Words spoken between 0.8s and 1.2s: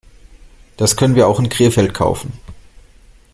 können